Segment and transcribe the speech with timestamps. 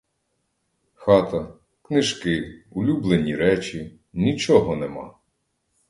[0.93, 1.53] Хата,
[1.83, 5.15] книжки, улюблені, речі— нічого нема.